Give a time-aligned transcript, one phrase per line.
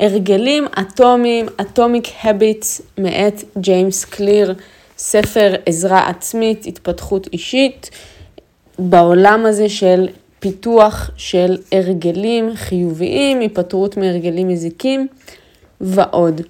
[0.00, 4.54] הרגלים אטומיים, Atomic Habits מאת ג'יימס קליר,
[4.98, 7.90] ספר עזרה עצמית, התפתחות אישית,
[8.78, 10.08] בעולם הזה של
[10.40, 15.06] פיתוח של הרגלים חיוביים, היפטרות מהרגלים מזיקים
[15.80, 16.40] ועוד.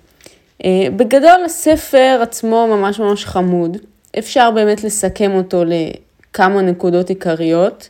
[0.64, 3.76] אה, בגדול הספר עצמו ממש ממש חמוד,
[4.18, 7.88] אפשר באמת לסכם אותו לכמה נקודות עיקריות,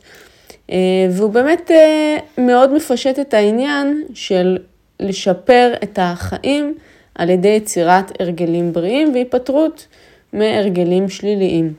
[0.71, 0.77] אה,
[1.11, 4.57] והוא באמת אה, מאוד מפשט את העניין של
[4.99, 6.75] לשפר את החיים
[7.15, 9.87] על ידי יצירת הרגלים בריאים והיפטרות
[10.33, 11.73] מהרגלים שליליים.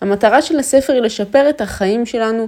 [0.00, 2.46] המטרה של הספר היא לשפר את החיים שלנו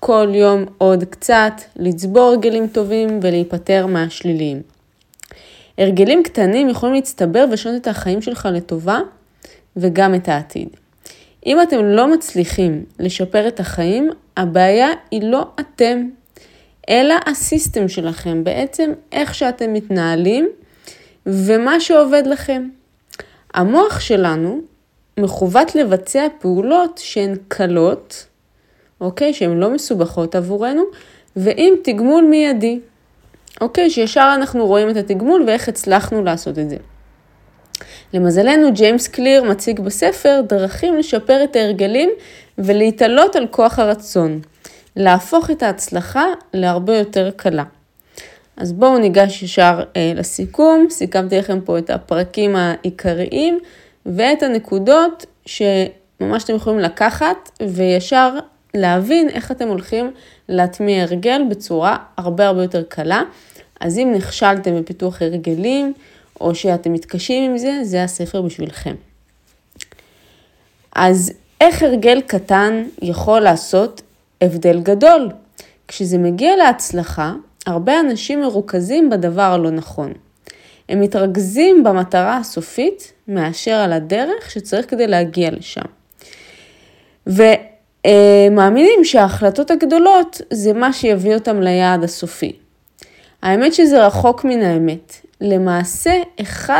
[0.00, 4.62] כל יום עוד קצת, לצבור הרגלים טובים ולהיפטר מהשליליים.
[5.78, 9.00] הרגלים קטנים יכולים להצטבר ולשנות את החיים שלך לטובה
[9.76, 10.68] וגם את העתיד.
[11.46, 16.08] אם אתם לא מצליחים לשפר את החיים, הבעיה היא לא אתם,
[16.90, 20.48] אלא הסיסטם שלכם, בעצם איך שאתם מתנהלים
[21.26, 22.68] ומה שעובד לכם.
[23.54, 24.60] המוח שלנו
[25.18, 28.26] מכוות לבצע פעולות שהן קלות,
[29.00, 29.34] אוקיי?
[29.34, 30.82] שהן לא מסובכות עבורנו,
[31.36, 32.80] ועם תגמול מיידי.
[33.60, 33.90] אוקיי?
[33.90, 36.76] שישר אנחנו רואים את התגמול ואיך הצלחנו לעשות את זה.
[38.14, 42.10] למזלנו, ג'יימס קליר מציג בספר דרכים לשפר את ההרגלים
[42.58, 44.40] ולהתעלות על כוח הרצון,
[45.00, 47.64] להפוך את ההצלחה להרבה יותר קלה.
[48.56, 53.58] אז בואו ניגש ישר אה, לסיכום, סיכמתי לכם פה את הפרקים העיקריים
[54.06, 58.34] ואת הנקודות שממש אתם יכולים לקחת וישר
[58.74, 60.10] להבין איך אתם הולכים
[60.48, 63.22] להטמיע הרגל בצורה הרבה הרבה יותר קלה.
[63.80, 65.92] אז אם נכשלתם בפיתוח הרגלים,
[66.40, 68.94] או שאתם מתקשים עם זה, זה הספר בשבילכם.
[70.94, 74.02] אז איך הרגל קטן יכול לעשות
[74.40, 75.28] הבדל גדול?
[75.88, 77.32] כשזה מגיע להצלחה,
[77.66, 80.12] הרבה אנשים מרוכזים בדבר הלא נכון.
[80.88, 85.80] הם מתרכזים במטרה הסופית מאשר על הדרך שצריך כדי להגיע לשם.
[87.26, 92.52] ומאמינים שההחלטות הגדולות זה מה שיביא אותם ליעד הסופי.
[93.42, 95.14] האמת שזה רחוק מן האמת.
[95.40, 96.12] למעשה
[96.66, 96.70] 1%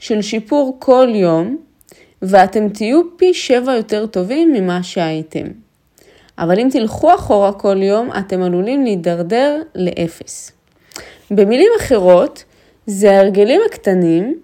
[0.00, 1.56] של שיפור כל יום,
[2.22, 5.46] ואתם תהיו פי 7 יותר טובים ממה שהייתם.
[6.38, 10.52] אבל אם תלכו אחורה כל יום, אתם עלולים להידרדר לאפס.
[11.30, 12.44] במילים אחרות,
[12.86, 14.38] זה ההרגלים הקטנים,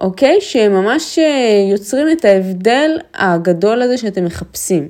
[0.00, 0.40] אוקיי?
[0.40, 4.88] שהם ממש אה, יוצרים את ההבדל הגדול הזה שאתם מחפשים.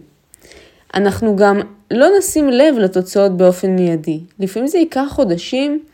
[0.95, 1.61] אנחנו גם
[1.91, 4.21] לא נשים לב לתוצאות באופן מיידי.
[4.39, 5.85] לפעמים זה ייקח חודשים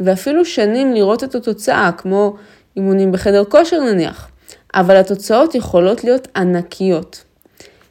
[0.00, 2.36] ואפילו שנים לראות את התוצאה, כמו
[2.76, 4.30] אימונים בחדר כושר נניח,
[4.74, 7.24] אבל התוצאות יכולות להיות ענקיות.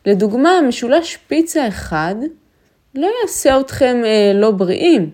[0.06, 2.16] לדוגמה, משולש פיצה אחד
[2.96, 5.10] לא יעשה אתכם אה, לא בריאים,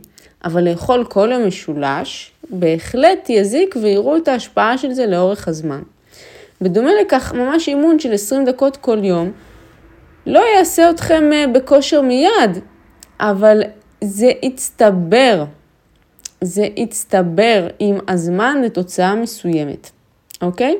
[0.45, 5.81] אבל לאכול כל יום משולש בהחלט יזיק ויראו את ההשפעה של זה לאורך הזמן.
[6.61, 9.31] בדומה לכך, ממש אימון של 20 דקות כל יום
[10.25, 12.59] לא יעשה אתכם אה, בכושר מיד,
[13.19, 13.61] אבל
[14.03, 15.45] זה יצטבר.
[16.41, 19.89] זה יצטבר עם הזמן לתוצאה מסוימת,
[20.41, 20.75] אוקיי?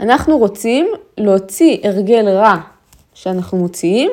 [0.00, 0.88] אנחנו רוצים
[1.18, 2.56] להוציא הרגל רע
[3.14, 4.10] שאנחנו מוציאים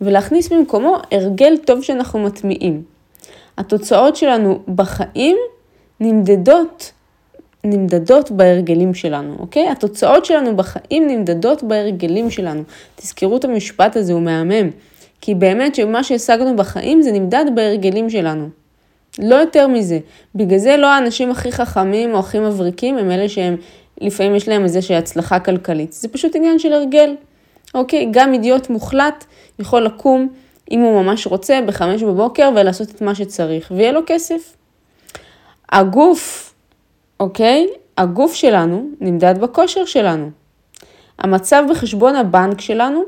[0.00, 2.82] ולהכניס במקומו הרגל טוב שאנחנו מטמיעים.
[3.58, 5.36] התוצאות שלנו בחיים
[6.00, 6.92] נמדדות,
[7.64, 9.68] נמדדות בהרגלים שלנו, אוקיי?
[9.68, 12.62] התוצאות שלנו בחיים נמדדות בהרגלים שלנו.
[12.96, 14.70] תזכרו את המשפט הזה, הוא מהמם.
[15.20, 18.48] כי באמת שמה שהשגנו בחיים זה נמדד בהרגלים שלנו.
[19.18, 19.98] לא יותר מזה.
[20.34, 23.56] בגלל זה לא האנשים הכי חכמים או הכי מבריקים הם אלה שהם,
[24.00, 25.92] לפעמים יש להם איזושהי הצלחה כלכלית.
[25.92, 27.14] זה פשוט עניין של הרגל.
[27.74, 28.08] אוקיי?
[28.10, 29.24] גם אידיוט מוחלט
[29.58, 30.28] יכול לקום,
[30.70, 34.56] אם הוא ממש רוצה, בחמש בבוקר ולעשות את מה שצריך, ויהיה לו כסף.
[35.72, 36.54] הגוף,
[37.20, 37.66] אוקיי?
[37.98, 40.30] הגוף שלנו נמדד בכושר שלנו.
[41.18, 43.02] המצב בחשבון הבנק שלנו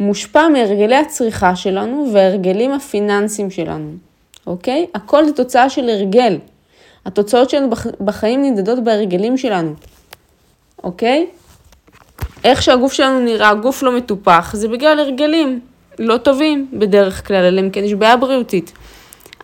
[0.00, 3.90] מושפע מהרגלי הצריכה שלנו וההרגלים הפיננסיים שלנו.
[4.46, 4.86] אוקיי?
[4.94, 6.38] הכל זה תוצאה של הרגל.
[7.06, 7.68] התוצאות שלנו
[8.00, 9.74] בחיים נמדדות בהרגלים שלנו,
[10.86, 11.26] אוקיי?
[12.44, 15.60] איך שהגוף שלנו נראה, גוף לא מטופח, זה בגלל הרגלים
[15.98, 18.72] לא טובים בדרך כלל, אלא אם כן יש בעיה בריאותית.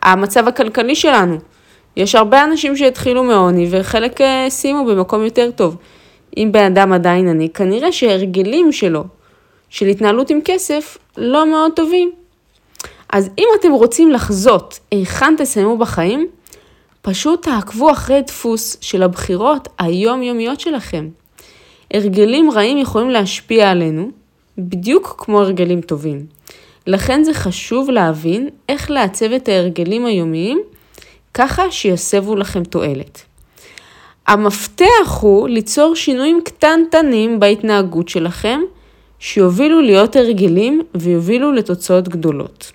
[0.03, 1.37] המצב הכלכלי שלנו,
[1.97, 5.77] יש הרבה אנשים שהתחילו מעוני וחלק אה, סיימו במקום יותר טוב.
[6.37, 9.05] אם בן אדם עדיין עני, כנראה שההרגלים שלו,
[9.71, 12.13] של התנהלות עם כסף, לא מאוד טובים.
[13.13, 16.27] אז אם אתם רוצים לחזות היכן תסיימו בחיים,
[17.03, 21.09] פשוט תעקבו אחרי דפוס של הבחירות היומיומיות שלכם.
[21.93, 24.11] הרגלים רעים יכולים להשפיע עלינו,
[24.59, 26.27] בדיוק כמו הרגלים טובים.
[26.87, 30.63] לכן זה חשוב להבין איך לעצב את ההרגלים היומיים
[31.35, 33.23] ככה שיסבו לכם תועלת.
[34.27, 38.61] המפתח הוא ליצור שינויים קטנטנים בהתנהגות שלכם,
[39.19, 42.73] שיובילו להיות הרגלים ויובילו לתוצאות גדולות.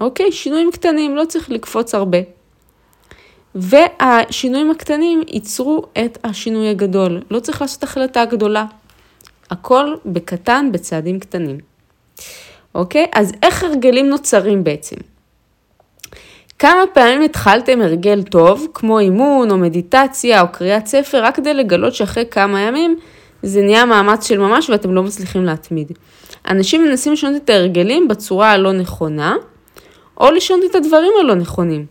[0.00, 0.32] אוקיי?
[0.32, 2.18] שינויים קטנים, לא צריך לקפוץ הרבה.
[3.54, 7.22] והשינויים הקטנים ייצרו את השינוי הגדול.
[7.30, 8.64] לא צריך לעשות החלטה גדולה.
[9.50, 11.58] הכל בקטן, בצעדים קטנים.
[12.74, 13.06] אוקיי?
[13.12, 14.96] אז איך הרגלים נוצרים בעצם?
[16.58, 21.94] כמה פעמים התחלתם הרגל טוב, כמו אימון או מדיטציה או קריאת ספר, רק כדי לגלות
[21.94, 22.96] שאחרי כמה ימים
[23.42, 25.92] זה נהיה מאמץ של ממש ואתם לא מצליחים להתמיד.
[26.48, 29.36] אנשים מנסים לשנות את ההרגלים בצורה הלא נכונה,
[30.20, 31.86] או לשנות את הדברים הלא נכונים.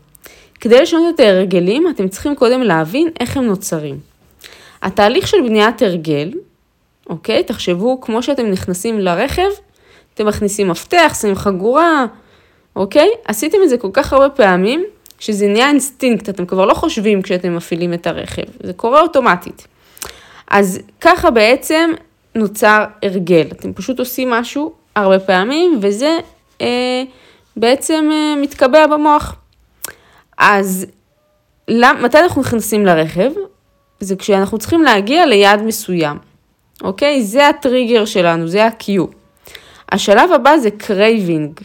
[0.61, 3.99] כדי לשנות את ההרגלים, אתם צריכים קודם להבין איך הם נוצרים.
[4.81, 6.31] התהליך של בניית הרגל,
[7.09, 7.43] אוקיי?
[7.43, 9.49] תחשבו, כמו שאתם נכנסים לרכב,
[10.13, 12.05] אתם מכניסים מפתח, שמים חגורה,
[12.75, 13.09] אוקיי?
[13.25, 14.83] עשיתם את זה כל כך הרבה פעמים,
[15.19, 19.67] שזה נהיה אינסטינקט, אתם כבר לא חושבים כשאתם מפעילים את הרכב, זה קורה אוטומטית.
[20.47, 21.91] אז ככה בעצם
[22.35, 26.17] נוצר הרגל, אתם פשוט עושים משהו הרבה פעמים, וזה
[26.61, 27.03] אה,
[27.57, 29.35] בעצם אה, מתקבע במוח.
[30.43, 30.85] אז
[31.67, 33.31] למ, מתי אנחנו נכנסים לרכב?
[33.99, 36.17] זה כשאנחנו צריכים להגיע ליעד מסוים,
[36.83, 37.23] אוקיי?
[37.23, 39.01] זה הטריגר שלנו, זה ה cue.
[39.91, 41.59] השלב הבא זה craving,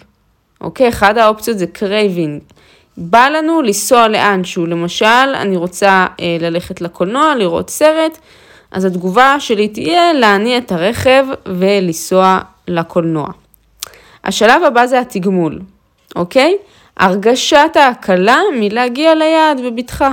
[0.61, 0.89] אוקיי?
[0.89, 2.41] אחד האופציות זה craving.
[2.97, 8.19] בא לנו לנסוע לאנשהו, למשל, אני רוצה אה, ללכת לקולנוע, לראות סרט,
[8.71, 12.39] אז התגובה שלי תהיה להניע את הרכב ולנסוע
[12.69, 13.29] לקולנוע.
[14.25, 15.61] השלב הבא זה התגמול,
[16.17, 16.57] אוקיי?
[16.97, 20.13] הרגשת ההקלה מלהגיע ליעד בבטחה.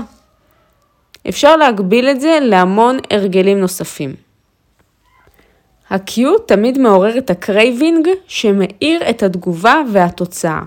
[1.29, 4.15] אפשר להקביל את זה להמון הרגלים נוספים.
[5.89, 10.61] ה cue תמיד מעורר את ה craving שמעיר את התגובה והתוצאה.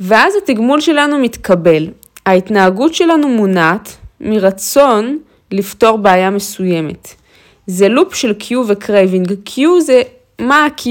[0.00, 1.88] ואז התגמול שלנו מתקבל.
[2.26, 5.18] ההתנהגות שלנו מונעת מרצון
[5.50, 7.08] לפתור בעיה מסוימת.
[7.66, 9.32] זה loop של cue ו craving.
[9.46, 10.02] cue זה
[10.38, 10.88] מה ה cue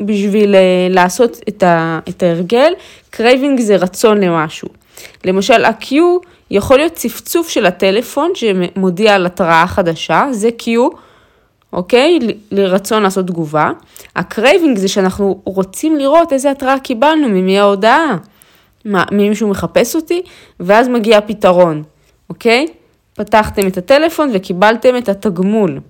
[0.00, 0.60] בשביל אה,
[0.90, 2.72] לעשות את, ה, את ההרגל,
[3.10, 4.68] craving זה רצון למשהו.
[5.24, 5.94] למשל, ה cue
[6.50, 10.66] יכול להיות צפצוף של הטלפון שמודיע על התראה חדשה, זה cue,
[11.72, 12.18] אוקיי?
[12.50, 13.70] לרצון לעשות תגובה.
[14.16, 18.16] ה craving זה שאנחנו רוצים לראות איזה התראה קיבלנו, ממי ההודעה.
[18.84, 20.22] מה, מישהו מחפש אותי?
[20.60, 21.82] ואז מגיע הפתרון,
[22.30, 22.66] אוקיי?
[23.14, 25.80] פתחתם את הטלפון וקיבלתם את התגמול,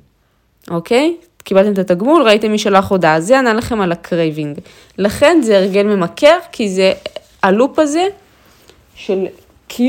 [0.71, 1.17] אוקיי?
[1.45, 4.59] קיבלתם את התגמול, ראיתם מי שלח הודעה, זה ענה לכם על ה craving.
[4.99, 6.93] לכן זה הרגל ממכר, כי זה
[7.43, 8.07] ה loop הזה
[8.95, 9.27] של
[9.71, 9.81] cue,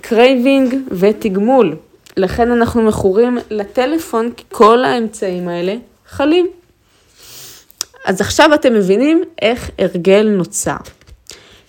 [0.00, 1.76] craving ותגמול.
[2.16, 5.74] לכן אנחנו מכורים לטלפון, כי כל האמצעים האלה
[6.08, 6.46] חלים.
[8.04, 10.76] אז עכשיו אתם מבינים איך הרגל נוצר.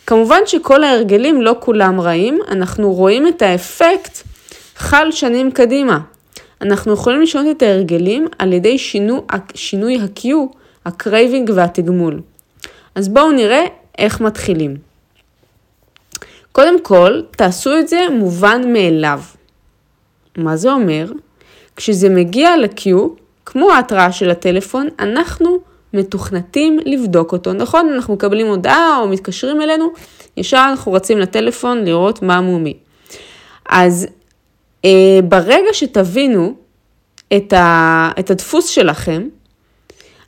[0.07, 4.17] כמובן שכל ההרגלים לא כולם רעים, אנחנו רואים את האפקט
[4.75, 5.99] חל שנים קדימה.
[6.61, 9.25] אנחנו יכולים לשנות את ההרגלים על ידי שינו,
[9.55, 10.27] שינוי ה cue,
[10.85, 12.21] ה craving והתגמול.
[12.95, 13.65] אז בואו נראה
[13.97, 14.75] איך מתחילים.
[16.51, 19.21] קודם כל, תעשו את זה מובן מאליו.
[20.37, 21.11] מה זה אומר?
[21.75, 22.89] כשזה מגיע ל cue,
[23.45, 25.59] כמו ההתראה של הטלפון, אנחנו
[25.93, 27.53] מתוכנתים לבדוק אותו.
[27.53, 29.93] נכון, אנחנו מקבלים הודעה או מתקשרים אלינו,
[30.37, 32.73] ישר אנחנו רצים לטלפון לראות מה מומי.
[33.69, 34.07] אז
[35.23, 36.53] ברגע שתבינו
[37.37, 39.27] את, ה, את הדפוס שלכם,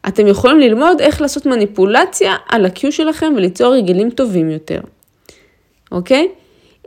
[0.07, 4.81] אתם יכולים ללמוד איך לעשות מניפולציה על ה-Q שלכם וליצור רגילים טובים יותר,
[5.91, 6.27] אוקיי?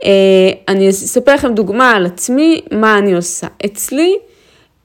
[0.03, 3.47] אה, אני אספר לכם דוגמה על עצמי, מה אני עושה.
[3.65, 4.17] אצלי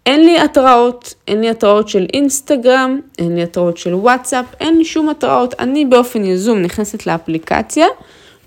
[0.06, 4.84] אין לי התראות, אין לי התראות של אינסטגרם, אין לי התראות של וואטסאפ, אין לי
[4.84, 5.54] שום התראות.
[5.58, 7.86] אני באופן יזום נכנסת לאפליקציה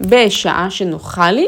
[0.01, 1.47] בשעה שנוחה לי.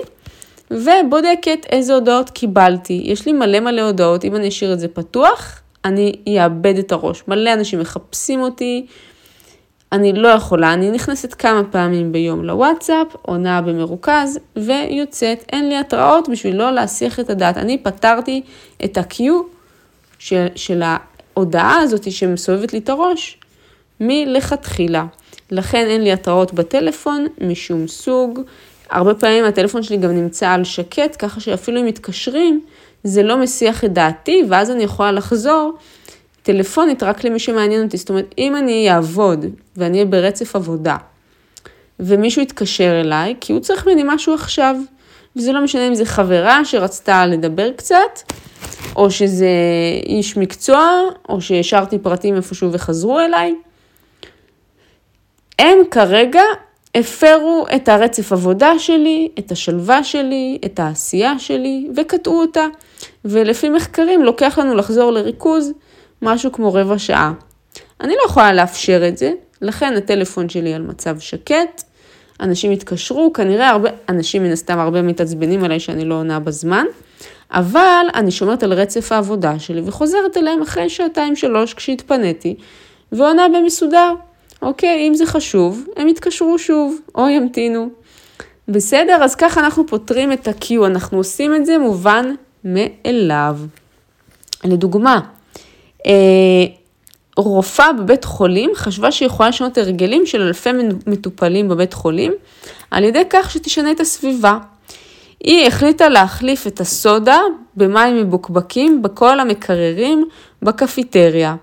[0.71, 3.01] ובודקת איזה הודעות קיבלתי.
[3.05, 7.23] יש לי מלא מלא הודעות, אם אני אשאיר את זה פתוח, אני אאבד את הראש.
[7.27, 8.85] מלא אנשים מחפשים אותי,
[9.91, 15.45] אני לא יכולה, אני נכנסת כמה פעמים ביום לוואטסאפ, עונה במרוכז, ויוצאת.
[15.51, 17.57] אין לי התראות בשביל לא להסיח את הדעת.
[17.57, 18.41] אני פתרתי
[18.85, 19.21] את ה-Q
[20.19, 23.37] של, של ההודעה הזאת שמסובבת לי את הראש
[23.99, 25.05] מלכתחילה.
[25.51, 28.39] לכן אין לי התראות בטלפון משום סוג.
[28.89, 32.61] הרבה פעמים הטלפון שלי גם נמצא על שקט, ככה שאפילו אם מתקשרים,
[33.03, 35.73] זה לא מסיח את דעתי, ואז אני יכולה לחזור
[36.43, 37.97] טלפונית רק למי שמעניין אותי.
[37.97, 39.45] זאת אומרת, אם אני אעבוד
[39.77, 40.95] ואני אהיה ברצף עבודה,
[41.99, 44.75] ומישהו יתקשר אליי, כי הוא צריך ממני משהו עכשיו,
[45.35, 48.21] וזה לא משנה אם זה חברה שרצתה לדבר קצת,
[48.95, 49.47] או שזה
[50.05, 53.55] איש מקצוע, או שהשארתי פרטים איפשהו וחזרו אליי.
[55.59, 56.41] הם כרגע
[56.99, 62.65] הפרו את הרצף עבודה שלי, את השלווה שלי, את העשייה שלי, וקטעו אותה.
[63.25, 65.71] ולפי מחקרים לוקח לנו לחזור לריכוז
[66.21, 67.33] משהו כמו רבע שעה.
[68.01, 71.83] אני לא יכולה לאפשר את זה, לכן הטלפון שלי על מצב שקט,
[72.41, 76.85] אנשים התקשרו, כנראה הרבה, אנשים מן הסתם הרבה מתעצבנים עליי שאני לא עונה בזמן,
[77.51, 82.55] אבל אני שומרת על רצף העבודה שלי וחוזרת אליהם אחרי שעתיים שלוש כשהתפניתי,
[83.11, 84.13] ועונה במסודר.
[84.61, 87.89] אוקיי, אם זה חשוב, הם יתקשרו שוב, או ימתינו.
[88.67, 89.17] בסדר?
[89.23, 93.57] אז ככה אנחנו פותרים את ה-Q, אנחנו עושים את זה מובן מאליו.
[94.63, 95.19] לדוגמה,
[96.05, 96.11] אה,
[97.37, 100.69] רופאה בבית חולים חשבה שהיא יכולה לשנות הרגלים של אלפי
[101.07, 102.33] מטופלים בבית חולים
[102.91, 104.57] על ידי כך שתשנה את הסביבה.
[105.43, 107.39] היא החליטה להחליף את הסודה
[107.75, 110.25] במים מבוקבקים בכל המקררים
[110.61, 111.55] בקפיטריה.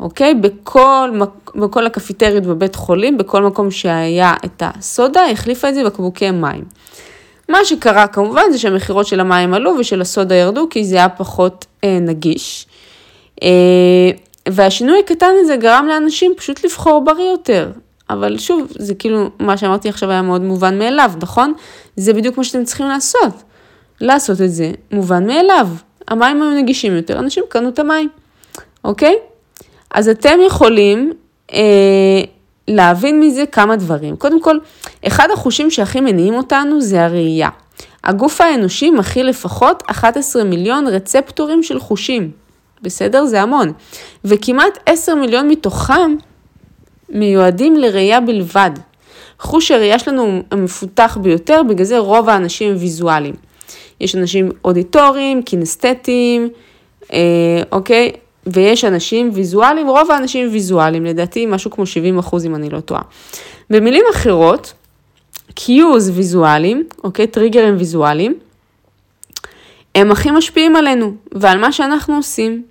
[0.00, 0.34] אוקיי?
[0.34, 1.10] בכל,
[1.54, 6.64] בכל הקפיטריות בבית חולים, בכל מקום שהיה את הסודה, החליפה את זה בקבוקי מים.
[7.48, 11.66] מה שקרה כמובן זה שהמכירות של המים עלו ושל הסודה ירדו כי זה היה פחות
[11.84, 12.66] אה, נגיש.
[13.42, 14.10] אה,
[14.48, 17.70] והשינוי הקטן הזה גרם לאנשים פשוט לבחור בריא יותר.
[18.10, 21.52] אבל שוב, זה כאילו, מה שאמרתי עכשיו היה מאוד מובן מאליו, נכון?
[21.96, 23.42] זה בדיוק מה שאתם צריכים לעשות.
[24.00, 25.68] לעשות את זה מובן מאליו.
[26.08, 28.08] המים היו נגישים יותר, אנשים קנו את המים,
[28.84, 29.16] אוקיי?
[29.90, 31.12] אז אתם יכולים
[31.52, 32.20] אה,
[32.68, 34.16] להבין מזה כמה דברים.
[34.16, 34.58] קודם כל,
[35.06, 37.48] אחד החושים שהכי מניעים אותנו זה הראייה.
[38.04, 42.30] הגוף האנושי מכיל לפחות 11 מיליון רצפטורים של חושים.
[42.82, 43.24] בסדר?
[43.24, 43.72] זה המון.
[44.24, 46.16] וכמעט 10 מיליון מתוכם
[47.08, 48.70] מיועדים לראייה בלבד.
[49.38, 53.34] חוש הראייה שלנו המפותח ביותר, בגלל זה רוב האנשים הם ויזואליים.
[54.00, 56.48] יש אנשים אודיטוריים, קינסתטיים,
[57.12, 57.18] אה,
[57.72, 58.12] אוקיי?
[58.52, 63.02] ויש אנשים ויזואליים, רוב האנשים ויזואליים, לדעתי משהו כמו 70 אחוז אם אני לא טועה.
[63.70, 64.72] במילים אחרות,
[65.54, 67.26] קיוז ויזואליים, אוקיי?
[67.26, 68.34] טריגרים ויזואליים,
[69.94, 72.62] הם הכי משפיעים עלינו ועל מה שאנחנו עושים.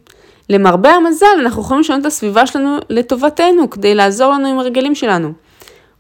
[0.50, 5.34] למרבה המזל, אנחנו יכולים לשנות את הסביבה שלנו לטובתנו, כדי לעזור לנו עם הרגלים שלנו,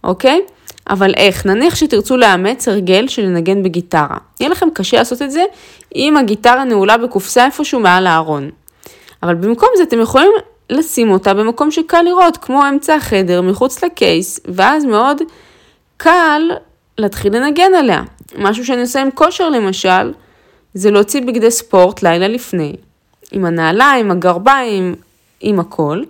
[0.03, 0.41] אוקיי?
[0.89, 1.45] אבל איך?
[1.45, 4.17] נניח שתרצו לאמץ הרגל של לנגן בגיטרה.
[4.39, 5.43] יהיה לכם קשה לעשות את זה
[5.95, 8.49] אם הגיטרה נעולה בקופסה איפשהו מעל הארון.
[9.23, 10.31] אבל במקום זה אתם יכולים
[10.69, 15.21] לשים אותה במקום שקל לראות, כמו אמצע החדר, מחוץ לקייס, ואז מאוד
[15.97, 16.41] קל
[16.97, 18.03] להתחיל לנגן עליה.
[18.37, 20.13] משהו שאני עושה עם כושר למשל,
[20.73, 22.75] זה להוציא בגדי ספורט לילה לפני,
[23.31, 24.95] עם הנעליים, הגרביים,
[25.39, 26.01] עם הכל,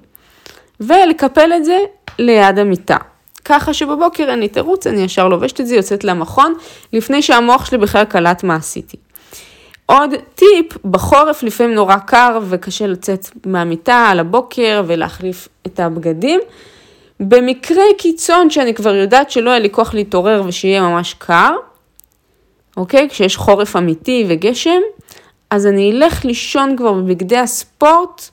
[0.80, 1.78] ולקפל את זה
[2.20, 2.98] ליד המיטה.
[3.46, 6.54] ככה שבבוקר אין לי תירוץ, אני ישר לובשת את זה, יוצאת למכון,
[6.94, 8.98] לפני שהמוח שלי בכלל קלט מה עשיתי.
[9.90, 16.40] עוד טיפ, בחורף לפעמים נורא קר וקשה לצאת מהמיטה על הבוקר ולהחליף את הבגדים.
[17.20, 21.56] במקרה קיצון שאני כבר יודעת שלא יהיה לי כוח להתעורר ושיהיה ממש קר,
[22.78, 23.10] אוקיי?
[23.10, 24.82] כשיש חורף אמיתי וגשם,
[25.50, 28.30] אז אני אלך לישון כבר בבגדי הספורט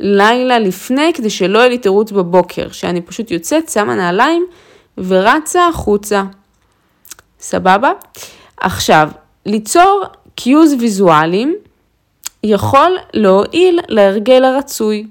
[0.00, 4.46] לילה לפני, כדי שלא יהיה לי תירוץ בבוקר, שאני פשוט יוצאת, שמה נעליים
[4.98, 6.22] ורצה החוצה.
[7.40, 7.92] סבבה?
[8.60, 9.08] עכשיו,
[9.46, 11.54] ליצור קיוז ויזואליים
[12.42, 15.06] יכול להועיל להרגל הרצוי.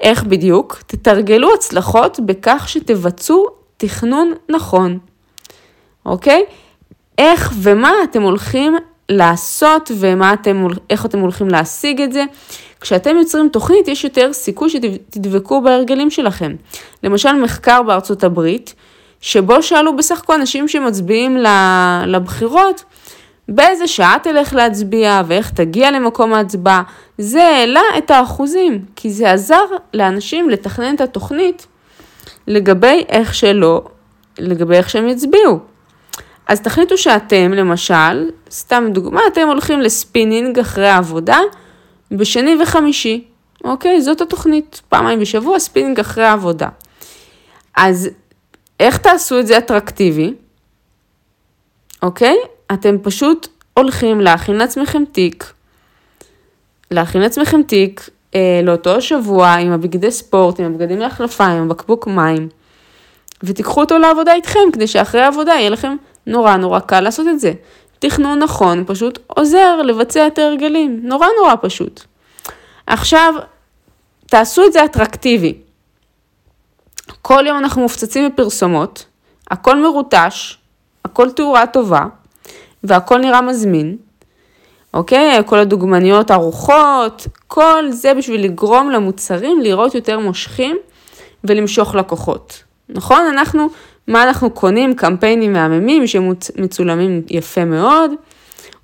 [0.00, 0.82] איך בדיוק?
[0.86, 4.98] תתרגלו הצלחות בכך שתבצעו תכנון נכון,
[6.06, 6.44] אוקיי?
[7.18, 8.76] איך ומה אתם הולכים
[9.08, 10.66] לעשות ואיך אתם,
[11.04, 12.24] אתם הולכים להשיג את זה.
[12.80, 16.54] כשאתם יוצרים תוכנית, יש יותר סיכוי שתדבקו בהרגלים שלכם.
[17.02, 18.74] למשל, מחקר בארצות הברית,
[19.20, 21.36] שבו שאלו בסך הכל אנשים שמצביעים
[22.06, 22.84] לבחירות,
[23.48, 26.82] באיזה שעה תלך להצביע ואיך תגיע למקום ההצבעה,
[27.18, 31.66] זה העלה את האחוזים, כי זה עזר לאנשים לתכנן את התוכנית
[32.46, 33.82] לגבי איך שלא,
[34.38, 35.58] לגבי איך שהם יצביעו.
[36.46, 41.38] אז תחליטו שאתם, למשל, סתם דוגמה, אתם הולכים לספינינג אחרי העבודה
[42.10, 43.24] בשני וחמישי,
[43.64, 44.02] אוקיי?
[44.02, 46.68] זאת התוכנית, פעמיים בשבוע ספינינג אחרי העבודה.
[47.76, 48.10] אז
[48.80, 50.34] איך תעשו את זה אטרקטיבי?
[52.02, 52.36] אוקיי?
[52.72, 55.52] אתם פשוט הולכים להכין לעצמכם תיק,
[56.90, 62.48] להכין לעצמכם תיק אה, לאותו שבוע עם הבגדי ספורט, עם הבגדים להחלפה, עם בקבוק מים,
[63.42, 67.52] ותיקחו אותו לעבודה איתכם, כדי שאחרי העבודה יהיה לכם נורא נורא קל לעשות את זה.
[67.98, 72.00] תכנון נכון פשוט עוזר לבצע את ההרגלים, נורא נורא פשוט.
[72.86, 73.34] עכשיו,
[74.26, 75.54] תעשו את זה אטרקטיבי.
[77.22, 79.04] כל יום אנחנו מופצצים בפרסומות,
[79.50, 80.58] הכל מרוטש,
[81.04, 82.06] הכל תאורה טובה,
[82.84, 83.96] והכל נראה מזמין,
[84.94, 85.42] אוקיי?
[85.46, 90.76] כל הדוגמניות ארוחות, כל זה בשביל לגרום למוצרים לראות יותר מושכים
[91.44, 92.62] ולמשוך לקוחות.
[92.88, 93.26] נכון?
[93.32, 93.68] אנחנו
[94.08, 94.94] מה אנחנו קונים?
[94.94, 98.10] קמפיינים מהממים שמצולמים יפה מאוד.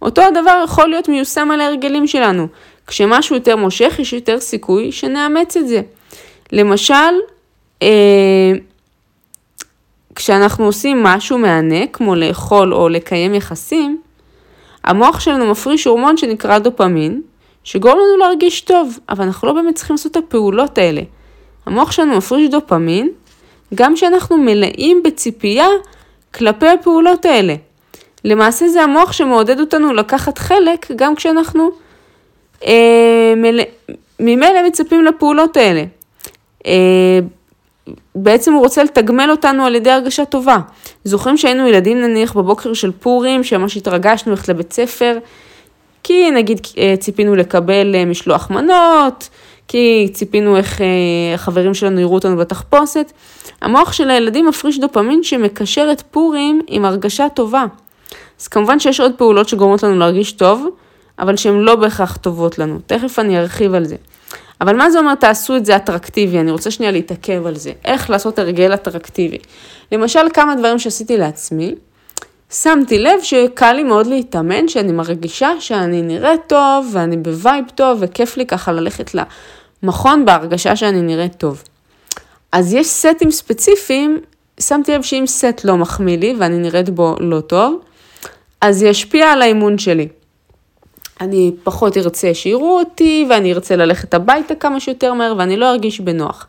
[0.03, 2.47] אותו הדבר יכול להיות מיושם על ההרגלים שלנו.
[2.87, 5.81] כשמשהו יותר מושך, יש יותר סיכוי שנאמץ את זה.
[6.53, 6.95] למשל,
[7.83, 8.53] אה,
[10.19, 14.01] כשאנחנו עושים משהו מהנה, כמו לאכול או לקיים יחסים,
[14.85, 17.23] המוח שלנו מפריש הורמון שנקרא דופמין,
[17.65, 21.01] שגורם לנו להרגיש טוב, אבל אנחנו לא באמת צריכים לעשות את הפעולות האלה.
[21.67, 23.09] המוח שלנו מפריש דופמין,
[23.75, 25.67] גם כשאנחנו מלאים בציפייה
[26.35, 27.55] כלפי הפעולות האלה.
[28.25, 31.71] למעשה זה המוח שמעודד אותנו לקחת חלק, גם כשאנחנו
[32.67, 33.61] אה, מל...
[34.21, 35.85] ממילא מצפים לפעולות האלה.
[36.67, 37.19] אה,
[38.15, 40.59] בעצם הוא רוצה לתגמל אותנו על ידי הרגשה טובה.
[41.05, 45.19] זוכרים שהיינו ילדים נניח בבוקר של פורים, שממש התרגשנו ללכת לבית ספר,
[46.03, 49.29] כי נגיד אה, ציפינו לקבל אה, משלוח מנות,
[49.69, 50.81] כי ציפינו איך
[51.35, 53.13] החברים שלנו יראו אותנו בתחפושת.
[53.63, 57.65] המוח של הילדים מפריש דופמין שמקשר את פורים עם הרגשה טובה.
[58.41, 60.67] אז כמובן שיש עוד פעולות שגורמות לנו להרגיש טוב,
[61.19, 62.79] אבל שהן לא בהכרח טובות לנו.
[62.87, 63.97] תכף אני ארחיב על זה.
[64.61, 66.41] אבל מה זה אומר תעשו את זה אטרקטיבי?
[66.41, 67.73] אני רוצה שנייה להתעכב על זה.
[67.85, 69.39] איך לעשות הרגל אטרקטיבי?
[69.93, 71.75] למשל, כמה דברים שעשיתי לעצמי,
[72.51, 77.99] שמתי לב שקל לי מאוד להתאמן, שאני מרגישה שאני נראית טוב, ואני ב vibe טוב,
[78.01, 79.11] וכיף לי ככה ללכת
[79.83, 81.63] למכון בהרגשה שאני נראית טוב.
[82.53, 84.21] אז יש סטים ספציפיים,
[84.61, 87.81] שמתי לב שאם סט לא מחמיא לי ואני נראית בו לא טוב,
[88.61, 90.09] אז זה ישפיע על האימון שלי.
[91.21, 96.01] אני פחות ארצה שיראו אותי, ואני ארצה ללכת הביתה כמה שיותר מהר, ואני לא ארגיש
[96.01, 96.47] בנוח.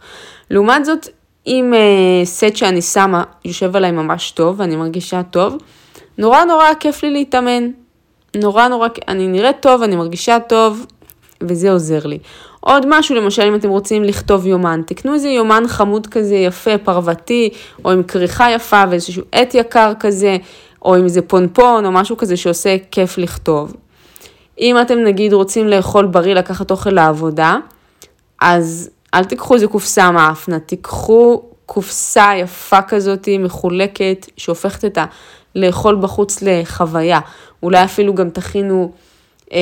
[0.50, 1.08] לעומת זאת,
[1.48, 5.58] אם uh, סט שאני שמה יושב עליי ממש טוב, ואני מרגישה טוב,
[6.18, 7.70] נורא נורא כיף לי להתאמן.
[8.36, 10.86] נורא נורא, אני נראית טוב, אני מרגישה טוב,
[11.42, 12.20] וזה עוזר לי.
[12.60, 17.50] עוד משהו, למשל, אם אתם רוצים לכתוב יומן, תקנו איזה יומן חמוד כזה, יפה, פרוותי,
[17.86, 20.38] או עם כריכה יפה ואיזשהו עט יקר כזה,
[20.86, 23.74] או עם איזה פונפון, או משהו כזה שעושה כיף לכתוב.
[24.60, 27.58] אם אתם נגיד רוצים לאכול בריא, לקחת אוכל לעבודה,
[28.41, 35.06] אז אל תיקחו איזה קופסה מאפנה, תיקחו קופסה יפה כזאת, מחולקת, שהופכת את ה...
[35.56, 37.19] לאכול בחוץ לחוויה.
[37.63, 38.91] אולי אפילו גם תכינו
[39.54, 39.60] אה,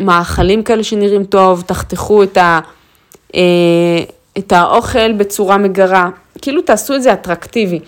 [0.00, 2.60] מאכלים כאלה שנראים טוב, תחתכו את, ה,
[3.34, 3.40] אה,
[4.38, 6.10] את האוכל בצורה מגרה.
[6.42, 7.80] כאילו תעשו את זה אטרקטיבי.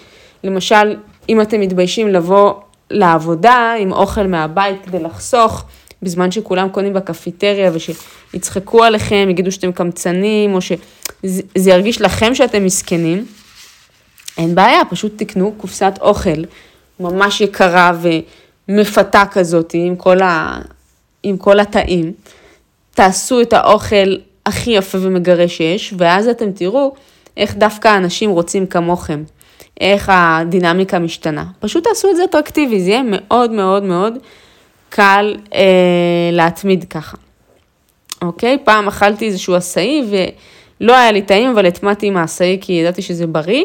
[0.44, 0.96] למשל,
[1.28, 2.54] אם אתם מתביישים לבוא
[2.90, 5.64] לעבודה עם אוכל מהבית כדי לחסוך,
[6.02, 13.26] בזמן שכולם קונים בקפיטריה ושיצחקו עליכם, יגידו שאתם קמצנים, או שזה ירגיש לכם שאתם מסכנים,
[14.38, 16.42] אין בעיה, פשוט תקנו קופסת אוכל
[17.00, 17.92] ממש יקרה
[18.68, 20.58] ומפתה כזאת עם כל, ה...
[21.22, 22.12] עם כל התאים.
[22.94, 26.94] תעשו את האוכל הכי יפה ומגרה שיש, ואז אתם תראו
[27.36, 29.22] איך דווקא אנשים רוצים כמוכם.
[29.80, 31.44] איך הדינמיקה משתנה.
[31.60, 34.14] פשוט תעשו את זה אטרקטיבי, זה יהיה מאוד מאוד מאוד
[34.88, 35.60] קל אה,
[36.32, 37.16] להתמיד ככה.
[38.22, 38.58] אוקיי?
[38.64, 40.02] פעם אכלתי איזשהו עשאי
[40.80, 43.64] ולא היה לי טעים, אבל הטמעתי עם העשאי כי ידעתי שזה בריא.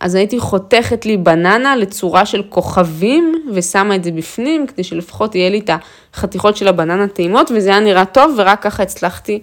[0.00, 5.50] אז הייתי חותכת לי בננה לצורה של כוכבים ושמה את זה בפנים, כדי שלפחות יהיה
[5.50, 5.70] לי את
[6.14, 9.40] החתיכות של הבננה טעימות, וזה היה נראה טוב, ורק ככה הצלחתי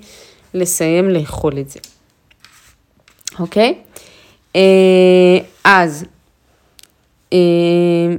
[0.53, 1.79] לסיים לאכול את זה.
[3.39, 3.75] אוקיי?
[4.55, 6.05] אה, אז,
[7.33, 7.37] אה,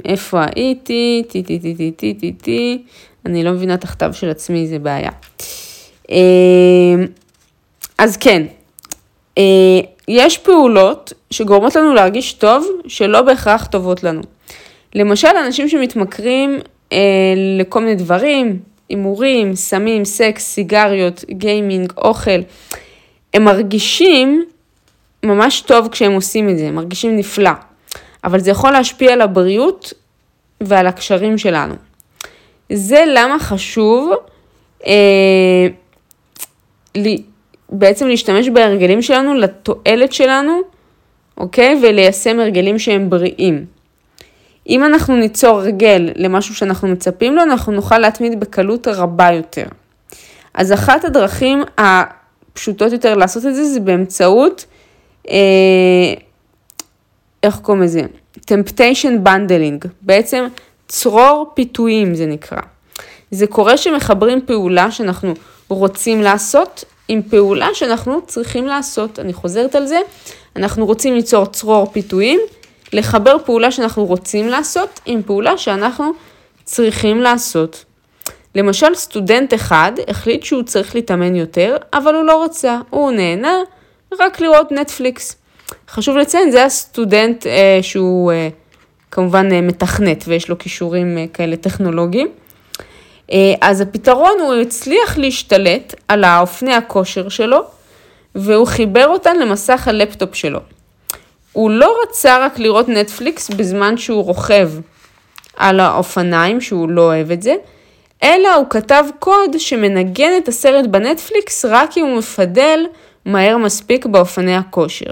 [0.04, 1.22] איפה הייתי?
[1.28, 2.82] טי טי טי טי טי טי טי,
[3.26, 5.10] אני לא מבינה את הכתב של עצמי, זה בעיה.
[6.10, 7.04] אה,
[7.98, 8.42] אז כן,
[10.08, 14.20] יש פעולות שגורמות לנו להרגיש טוב, שלא בהכרח טובות לנו.
[14.94, 16.58] למשל, אנשים שמתמכרים
[17.58, 22.40] לכל מיני דברים, הימורים, סמים, סקס, סיגריות, גיימינג, אוכל,
[23.34, 24.44] הם מרגישים
[25.26, 27.50] ממש טוב כשהם עושים את זה, מרגישים נפלא.
[28.24, 29.92] אבל זה יכול להשפיע על הבריאות
[30.60, 31.74] ועל הקשרים שלנו.
[32.72, 34.12] זה למה חשוב
[34.86, 35.66] אה,
[36.94, 37.22] לי,
[37.68, 40.60] בעצם להשתמש בהרגלים שלנו לתועלת שלנו,
[41.36, 41.80] אוקיי?
[41.82, 43.64] וליישם הרגלים שהם בריאים.
[44.68, 49.66] אם אנחנו ניצור הרגל למשהו שאנחנו מצפים לו, אנחנו נוכל להתמיד בקלות רבה יותר.
[50.54, 54.66] אז אחת הדרכים הפשוטות יותר לעשות את זה, זה באמצעות
[57.42, 58.02] איך קוראים לזה?
[58.36, 60.46] Temptation Bundling, בעצם
[60.88, 62.60] צרור פיתויים זה נקרא.
[63.30, 65.34] זה קורה שמחברים פעולה שאנחנו
[65.68, 69.18] רוצים לעשות עם פעולה שאנחנו צריכים לעשות.
[69.18, 69.98] אני חוזרת על זה,
[70.56, 72.40] אנחנו רוצים ליצור צרור פיתויים,
[72.92, 76.12] לחבר פעולה שאנחנו רוצים לעשות עם פעולה שאנחנו
[76.64, 77.84] צריכים לעשות.
[78.54, 83.58] למשל, סטודנט אחד החליט שהוא צריך להתאמן יותר, אבל הוא לא רצה, הוא נהנה
[84.20, 85.36] רק לראות נטפליקס.
[85.88, 88.48] חשוב לציין, זה הסטודנט אה, שהוא אה,
[89.10, 92.28] כמובן אה, מתכנת ויש לו כישורים אה, כאלה טכנולוגיים.
[93.32, 97.64] אה, אז הפתרון, הוא הצליח להשתלט על האופני הכושר שלו,
[98.34, 100.60] והוא חיבר אותן למסך הלפטופ שלו.
[101.52, 104.70] הוא לא רצה רק לראות נטפליקס בזמן שהוא רוכב
[105.56, 107.54] על האופניים, שהוא לא אוהב את זה,
[108.22, 112.80] אלא הוא כתב קוד שמנגן את הסרט בנטפליקס רק אם הוא מפדל
[113.26, 115.10] מהר מספיק באופני הכושר.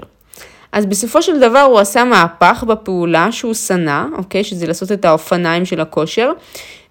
[0.71, 4.43] אז בסופו של דבר הוא עשה מהפך בפעולה שהוא שנא, אוקיי?
[4.43, 6.31] שזה לעשות את האופניים של הכושר,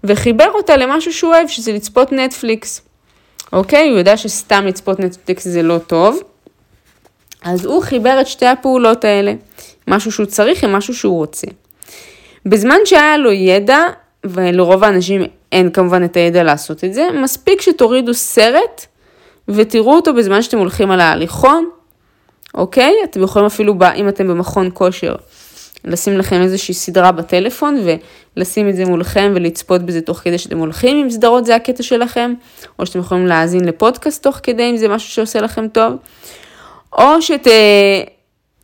[0.04, 2.80] וחיבר אותה למשהו שהוא אוהב, שזה לצפות נטפליקס.
[3.52, 3.88] אוקיי?
[3.88, 6.20] הוא יודע שסתם לצפות נטפליקס זה לא טוב.
[7.42, 9.34] אז הוא חיבר את שתי הפעולות האלה,
[9.88, 11.46] משהו שהוא צריך עם משהו שהוא רוצה.
[12.46, 13.78] בזמן שהיה לו ידע,
[14.24, 18.86] ולרוב האנשים אין כמובן את הידע לעשות את זה, מספיק שתורידו סרט
[19.48, 21.68] ותראו אותו בזמן שאתם הולכים על ההליכון,
[22.54, 22.94] אוקיי?
[23.04, 25.14] אתם יכולים אפילו, אם אתם במכון כושר,
[25.84, 27.84] לשים לכם איזושהי סדרה בטלפון
[28.36, 32.34] ולשים את זה מולכם ולצפות בזה תוך כדי שאתם הולכים, אם סדרות זה הקטע שלכם,
[32.78, 35.92] או שאתם יכולים להאזין לפודקאסט תוך כדי, אם זה משהו שעושה לכם טוב,
[36.92, 37.04] או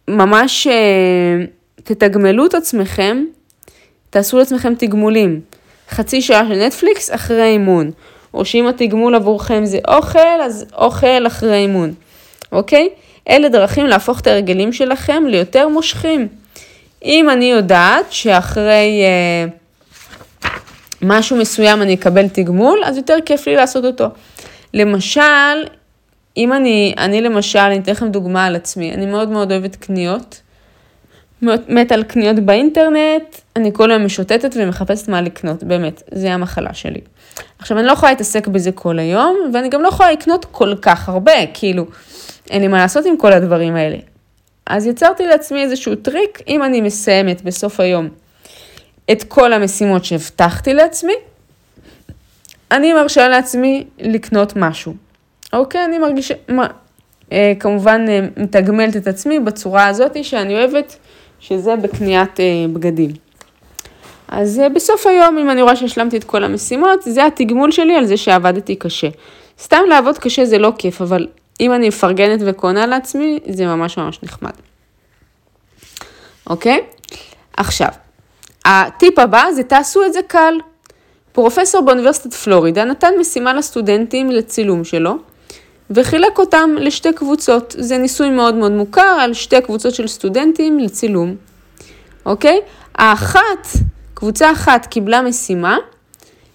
[0.09, 1.45] שממש אה,
[1.85, 3.25] תתגמלו את עצמכם,
[4.11, 5.41] תעשו לעצמכם תגמולים.
[5.91, 7.91] חצי שעה של נטפליקס אחרי אימון,
[8.35, 11.95] או שאם התגמול עבורכם זה אוכל, אז אוכל אחרי אימון,
[12.53, 12.89] אוקיי?
[13.29, 16.29] אלה דרכים להפוך את ההרגלים שלכם ליותר מושכים.
[17.05, 19.47] אם אני יודעת שאחרי אה,
[21.03, 24.07] משהו מסוים אני אקבל תגמול, אז יותר כיף לי לעשות אותו.
[24.75, 25.65] למשל,
[26.37, 30.41] אם אני, אני למשל, אני אתן לכם דוגמה על עצמי, אני מאוד מאוד אוהבת קניות.
[31.43, 37.01] מת על קניות באינטרנט, אני כל היום משוטטת ומחפשת מה לקנות, באמת, זה המחלה שלי.
[37.59, 41.09] עכשיו, אני לא יכולה להתעסק בזה כל היום, ואני גם לא יכולה לקנות כל כך
[41.09, 41.87] הרבה, כאילו,
[42.51, 43.97] אין לי מה לעשות עם כל הדברים האלה.
[44.67, 48.09] אז יצרתי לעצמי איזשהו טריק, אם אני מסיימת בסוף היום
[49.13, 51.15] את כל המשימות שהבטחתי לעצמי,
[52.71, 54.95] אני מרשה לעצמי לקנות משהו.
[55.53, 56.67] אוקיי, אני מרגישה, מה,
[57.33, 60.97] אה, כמובן אה, מתגמלת את עצמי בצורה הזאת שאני אוהבת,
[61.41, 63.11] שזה בקניית אה, בגדים.
[64.29, 68.07] אז אה, בסוף היום, אם אני רואה שהשלמתי את כל המשימות, זה התגמול שלי על
[68.07, 69.09] זה שעבדתי קשה.
[69.59, 71.27] סתם לעבוד קשה זה לא כיף, אבל
[71.61, 74.53] אם אני מפרגנת וקונה לעצמי, זה ממש ממש נחמד.
[76.47, 76.81] אוקיי?
[77.57, 77.89] עכשיו,
[78.65, 80.55] הטיפ הבא זה תעשו את זה קל.
[81.33, 85.17] פרופסור באוניברסיטת פלורידה נתן משימה לסטודנטים לצילום שלו,
[85.91, 87.75] וחילק אותם לשתי קבוצות.
[87.79, 91.37] זה ניסוי מאוד מאוד מוכר על שתי קבוצות של סטודנטים לצילום,
[92.27, 92.61] אוקיי?
[92.95, 93.67] האחת,
[94.15, 95.79] קבוצה אחת קיבלה משימה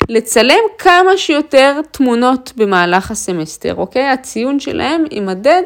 [0.10, 4.08] לצלם כמה שיותר תמונות במהלך הסמסטר, אוקיי?
[4.10, 5.64] הציון שלהם יימדד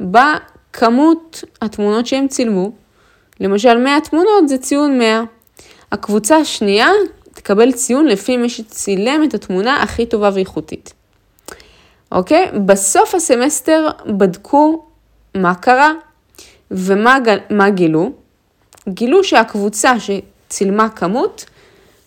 [0.00, 2.72] בכמות התמונות שהם צילמו.
[3.40, 5.22] למשל 100 תמונות זה ציון 100.
[5.92, 6.88] הקבוצה השנייה
[7.34, 11.01] תקבל ציון לפי מי שצילם את התמונה הכי טובה ואיכותית.
[12.12, 12.50] אוקיי?
[12.66, 14.84] בסוף הסמסטר בדקו
[15.34, 15.92] מה קרה
[16.70, 18.10] ומה גילו.
[18.88, 21.44] גילו שהקבוצה שצילמה כמות,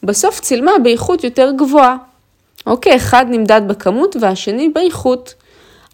[0.04, 1.98] בסוף צילמה באיכות יותר גבוהה.
[2.68, 5.34] אוקיי, אחד נמדד בכמות והשני באיכות.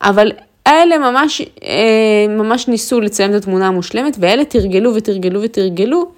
[0.01, 0.31] אבל
[0.67, 6.11] אלה ממש, אה, ממש ניסו לצלם את התמונה המושלמת, ואלה תרגלו ותרגלו ותרגלו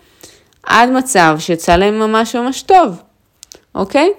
[0.64, 3.02] עד מצב שיצא להם ממש ממש טוב,
[3.76, 4.10] אוקיי?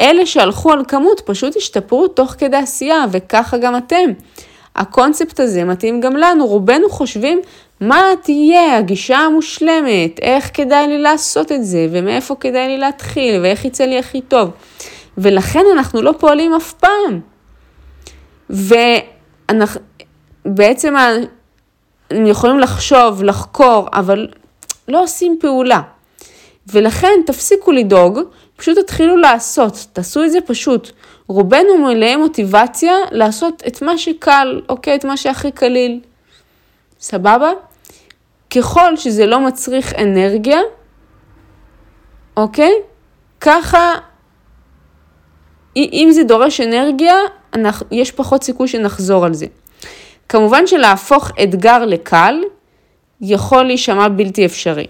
[0.00, 4.10] אלה שהלכו על כמות פשוט השתפרו תוך כדי עשייה, וככה גם אתם.
[4.76, 7.40] הקונספט הזה מתאים גם לנו, רובנו חושבים
[7.80, 13.64] מה תהיה הגישה המושלמת, איך כדאי לי לעשות את זה, ומאיפה כדאי לי להתחיל, ואיך
[13.64, 14.50] יצא לי הכי טוב.
[15.18, 17.20] ולכן אנחנו לא פועלים אף פעם.
[20.44, 20.94] ובעצם
[22.10, 24.28] הם יכולים לחשוב, לחקור, אבל
[24.88, 25.80] לא עושים פעולה.
[26.72, 28.18] ולכן תפסיקו לדאוג,
[28.58, 30.90] פשוט תתחילו לעשות, תעשו את זה פשוט.
[31.28, 34.94] רובנו מלאי מוטיבציה לעשות את מה שקל, אוקיי?
[34.94, 36.00] את מה שהכי קליל.
[37.00, 37.50] סבבה?
[38.56, 40.58] ככל שזה לא מצריך אנרגיה,
[42.36, 42.72] אוקיי?
[43.40, 43.94] ככה,
[45.76, 47.16] אם זה דורש אנרגיה,
[47.90, 49.46] יש פחות סיכוי שנחזור על זה.
[50.28, 52.34] כמובן שלהפוך אתגר לקל
[53.20, 54.86] יכול להישמע בלתי אפשרי.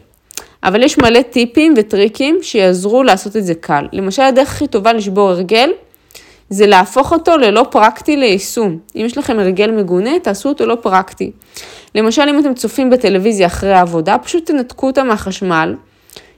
[0.65, 3.87] אבל יש מלא טיפים וטריקים שיעזרו לעשות את זה קל.
[3.93, 5.71] למשל, הדרך הכי טובה לשבור הרגל,
[6.51, 8.79] זה להפוך אותו ללא פרקטי ליישום.
[8.97, 11.31] אם יש לכם הרגל מגונה, תעשו אותו לא פרקטי.
[11.95, 15.75] למשל, אם אתם צופים בטלוויזיה אחרי העבודה, פשוט תנתקו אותה מהחשמל,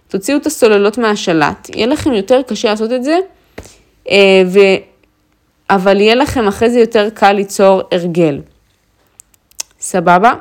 [0.08, 3.18] תוציאו את הסוללות מהשלט, יהיה לכם יותר קשה לעשות את זה,
[4.10, 4.58] אה, ו...
[5.70, 8.40] אבל יהיה לכם אחרי זה יותר קל ליצור הרגל.
[9.80, 10.32] סבבה?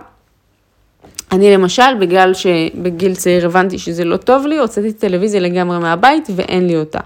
[1.32, 6.68] אני למשל, בגלל שבגיל צעיר הבנתי שזה לא טוב לי, הוצאתי טלוויזיה לגמרי מהבית ואין
[6.68, 7.00] לי אותה.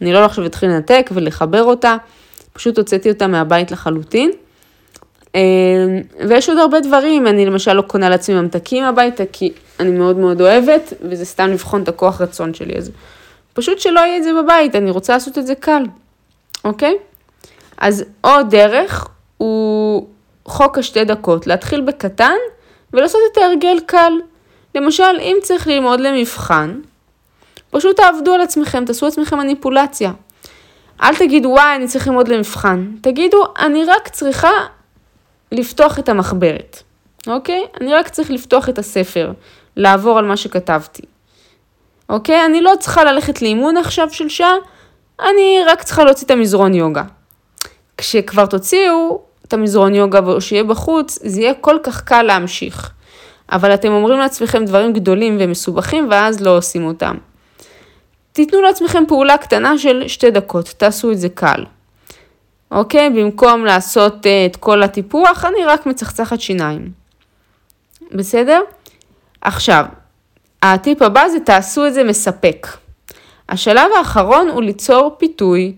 [0.00, 1.96] אני לא עכשיו אתחיל לנתק ולחבר אותה,
[2.52, 4.30] פשוט הוצאתי אותה מהבית לחלוטין.
[5.34, 5.40] אמ,
[6.28, 10.40] ויש עוד הרבה דברים, אני למשל לא קונה לעצמי ממתקים הביתה, כי אני מאוד מאוד
[10.40, 12.90] אוהבת, וזה סתם לבחון את הכוח רצון שלי, אז
[13.52, 15.82] פשוט שלא יהיה את זה בבית, אני רוצה לעשות את זה קל,
[16.64, 16.96] אוקיי?
[17.78, 20.06] אז עוד דרך הוא
[20.44, 22.36] חוק השתי דקות, להתחיל בקטן
[22.92, 24.12] ולעשות את ההרגל קל.
[24.74, 26.80] למשל, אם צריך ללמוד למבחן,
[27.70, 30.12] פשוט תעבדו על עצמכם, תעשו לעצמכם מניפולציה.
[31.02, 32.86] אל תגידו, וואי, אני צריך ללמוד למבחן.
[33.00, 34.50] תגידו, אני רק צריכה
[35.52, 36.82] לפתוח את המחברת,
[37.26, 37.66] אוקיי?
[37.80, 39.32] אני רק צריך לפתוח את הספר,
[39.76, 41.02] לעבור על מה שכתבתי.
[42.08, 42.44] אוקיי?
[42.44, 44.54] אני לא צריכה ללכת לאימון עכשיו של שעה,
[45.20, 47.02] אני רק צריכה להוציא את המזרון יוגה.
[47.98, 52.90] כשכבר תוציאו את המזרון יוגה או שיהיה בחוץ, זה יהיה כל כך קל להמשיך.
[53.52, 57.16] אבל אתם אומרים לעצמכם דברים גדולים ומסובכים ואז לא עושים אותם.
[58.32, 61.64] תיתנו לעצמכם פעולה קטנה של שתי דקות, תעשו את זה קל.
[62.70, 63.10] אוקיי?
[63.10, 66.90] במקום לעשות uh, את כל הטיפוח, אני רק מצחצחת שיניים.
[68.12, 68.60] בסדר?
[69.40, 69.84] עכשיו,
[70.62, 72.66] הטיפ הבא זה תעשו את זה מספק.
[73.48, 75.74] השלב האחרון הוא ליצור פיתוי.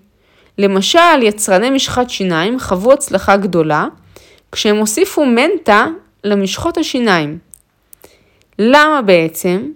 [0.58, 3.86] למשל, יצרני משחת שיניים חוו הצלחה גדולה
[4.52, 5.86] כשהם הוסיפו מנטה
[6.24, 7.38] למשחות השיניים.
[8.58, 9.70] למה בעצם?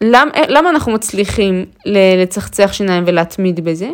[0.00, 3.90] למה, למה אנחנו מצליחים לצחצח שיניים ולהתמיד בזה?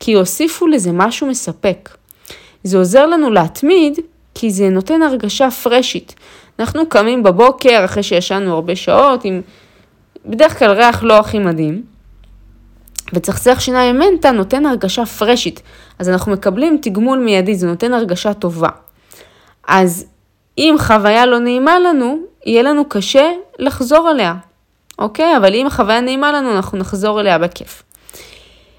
[0.00, 1.90] כי הוסיפו לזה משהו מספק.
[2.64, 3.98] זה עוזר לנו להתמיד
[4.34, 6.14] כי זה נותן הרגשה פרשית.
[6.58, 9.40] אנחנו קמים בבוקר אחרי שישנו הרבה שעות עם
[10.26, 11.82] בדרך כלל ריח לא הכי מדהים,
[13.14, 15.62] וצחצח שיניים מנטה נותן הרגשה פרשית,
[15.98, 18.68] אז אנחנו מקבלים תגמול מיידי, זה נותן הרגשה טובה.
[19.68, 20.06] אז
[20.58, 24.34] אם חוויה לא נעימה לנו, יהיה לנו קשה לחזור אליה,
[24.98, 25.36] אוקיי?
[25.36, 27.82] אבל אם החוויה נעימה לנו, אנחנו נחזור אליה בכיף.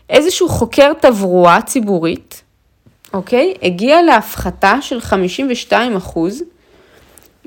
[0.10, 2.42] איזשהו חוקר תברואה ציבורית,
[3.14, 3.54] אוקיי?
[3.64, 6.44] הגיע להפחתה של 52 אחוז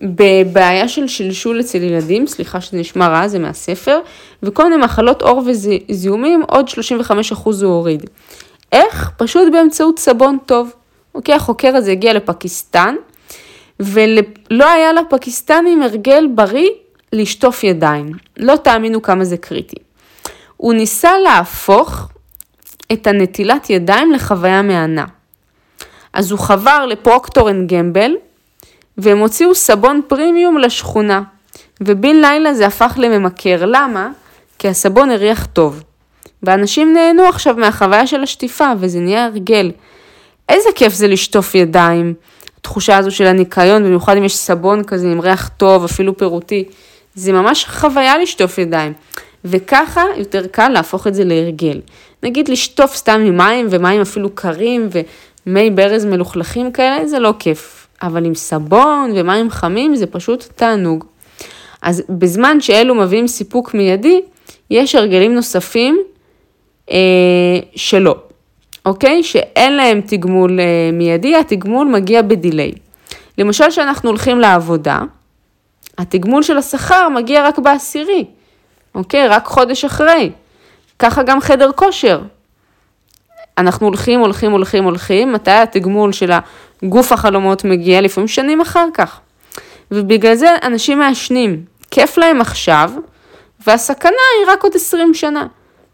[0.02, 4.00] בבעיה של שלשול אצל ילדים, סליחה שזה נשמע רע, זה מהספר,
[4.42, 8.10] וכל מיני מחלות עור וזיהומים, עוד 35% אחוז הוא הוריד.
[8.72, 9.10] איך?
[9.16, 10.70] פשוט באמצעות סבון טוב.
[11.14, 12.94] אוקיי, החוקר הזה הגיע לפקיסטן,
[13.80, 16.68] ולא היה לפקיסטנים הרגל בריא
[17.12, 18.12] לשטוף ידיים.
[18.36, 19.76] לא תאמינו כמה זה קריטי.
[20.56, 22.08] הוא ניסה להפוך
[22.92, 25.04] את הנטילת ידיים לחוויה מהנה.
[26.12, 28.12] אז הוא חבר לפרוקטור אנד גמבל,
[28.98, 31.22] והם הוציאו סבון פרימיום לשכונה,
[31.80, 33.64] ובין לילה זה הפך לממכר.
[33.64, 34.08] למה?
[34.58, 35.82] כי הסבון הריח טוב.
[36.42, 39.70] ואנשים נהנו עכשיו מהחוויה של השטיפה, וזה נהיה הרגל.
[40.48, 42.14] איזה כיף זה לשטוף ידיים,
[42.60, 46.64] התחושה הזו של הניקיון, במיוחד אם יש סבון כזה עם ריח טוב, אפילו פירותי.
[47.14, 48.92] זה ממש חוויה לשטוף ידיים.
[49.44, 51.80] וככה יותר קל להפוך את זה להרגל.
[52.22, 54.88] נגיד לשטוף סתם עם מים, ומים אפילו קרים,
[55.46, 57.77] ומי ברז מלוכלכים כאלה, זה לא כיף.
[58.02, 61.04] אבל עם סבון ומים חמים זה פשוט תענוג.
[61.82, 64.20] אז בזמן שאלו מביאים סיפוק מיידי,
[64.70, 65.98] יש הרגלים נוספים
[66.90, 66.96] אה,
[67.76, 68.16] שלא,
[68.86, 69.22] אוקיי?
[69.22, 72.72] שאין להם תגמול אה, מיידי, התגמול מגיע בדיליי.
[73.38, 74.98] למשל, כשאנחנו הולכים לעבודה,
[75.98, 78.24] התגמול של השכר מגיע רק בעשירי,
[78.94, 79.28] אוקיי?
[79.28, 80.30] רק חודש אחרי.
[80.98, 82.20] ככה גם חדר כושר.
[83.58, 86.30] אנחנו הולכים, הולכים, הולכים, הולכים, מתי התגמול של
[86.82, 88.00] הגוף החלומות מגיע?
[88.00, 89.20] לפעמים שנים אחר כך.
[89.90, 92.90] ובגלל זה אנשים מעשנים, כיף להם עכשיו,
[93.66, 95.46] והסכנה היא רק עוד 20 שנה.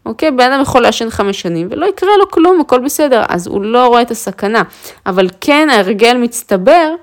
[0.07, 0.31] אוקיי?
[0.31, 3.87] בן אדם יכול לעשן חמש שנים ולא יקרה לו כלום, הכל בסדר, אז הוא לא
[3.87, 4.62] רואה את הסכנה.
[5.07, 6.94] אבל כן ההרגל מצטבר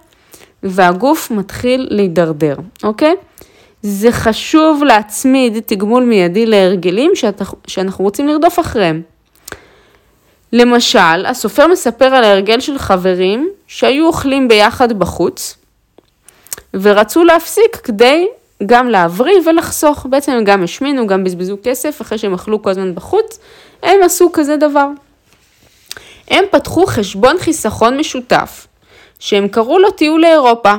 [0.63, 3.15] והגוף מתחיל להידרדר, אוקיי?
[3.81, 7.11] זה חשוב להצמיד תגמול מיידי להרגלים
[7.67, 9.01] שאנחנו רוצים לרדוף אחריהם.
[10.53, 15.57] למשל, הסופר מספר על ההרגל של חברים שהיו אוכלים ביחד בחוץ
[16.73, 18.27] ורצו להפסיק כדי
[18.65, 20.05] גם להבריא ולחסוך.
[20.09, 23.39] בעצם הם גם השמינו, גם בזבזו כסף אחרי שהם אכלו כל הזמן בחוץ,
[23.83, 24.87] הם עשו כזה דבר.
[26.27, 28.67] הם פתחו חשבון חיסכון משותף,
[29.19, 30.73] שהם קראו לו טיול לאירופה,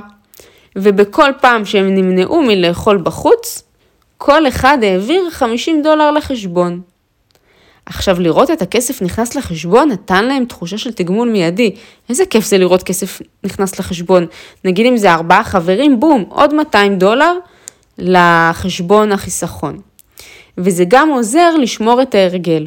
[0.76, 3.62] ובכל פעם שהם נמנעו מלאכול בחוץ,
[4.18, 6.80] כל אחד העביר 50 דולר לחשבון.
[7.86, 11.74] עכשיו, לראות את הכסף נכנס לחשבון נתן להם תחושה של תגמול מיידי.
[12.08, 14.26] איזה כיף זה לראות כסף נכנס לחשבון.
[14.64, 17.32] נגיד אם זה ארבעה חברים, בום, עוד 200 דולר
[17.98, 19.80] לחשבון החיסכון.
[20.58, 22.66] וזה גם עוזר לשמור את ההרגל.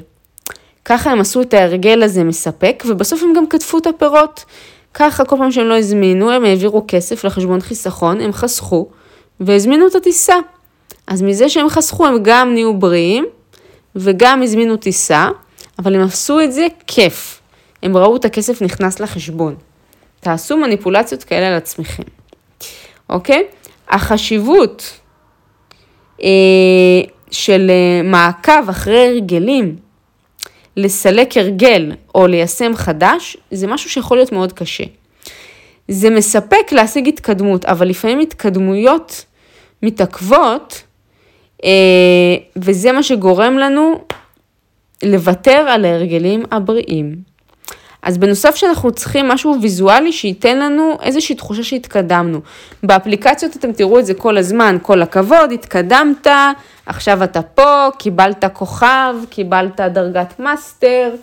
[0.85, 4.45] ככה הם עשו את ההרגל הזה מספק, ובסוף הם גם כתבו את הפירות.
[4.93, 8.87] ככה כל פעם שהם לא הזמינו, הם העבירו כסף לחשבון חיסכון, הם חסכו,
[9.39, 10.35] והזמינו את הטיסה.
[11.07, 13.25] אז מזה שהם חסכו הם גם נהיו בריאים
[13.95, 15.29] וגם הזמינו טיסה,
[15.79, 17.41] אבל הם עשו את זה כיף.
[17.83, 19.55] הם ראו את הכסף נכנס לחשבון.
[20.19, 22.03] תעשו מניפולציות כאלה על עצמכם,
[23.09, 23.43] אוקיי?
[23.89, 24.99] החשיבות
[26.23, 26.27] אה,
[27.31, 29.75] של אה, מעקב אחרי הרגלים,
[30.77, 34.83] לסלק הרגל או ליישם חדש, זה משהו שיכול להיות מאוד קשה.
[35.87, 39.25] זה מספק להשיג התקדמות, אבל לפעמים התקדמויות
[39.83, 40.83] מתעכבות,
[42.55, 44.01] וזה מה שגורם לנו
[45.03, 47.35] לוותר על ההרגלים הבריאים.
[48.05, 52.39] אז בנוסף שאנחנו צריכים משהו ויזואלי שייתן לנו איזושהי תחושה שהתקדמנו.
[52.83, 56.27] באפליקציות אתם תראו את זה כל הזמן, כל הכבוד, התקדמת,
[56.85, 61.15] עכשיו אתה פה, קיבלת כוכב, קיבלת דרגת מאסטר,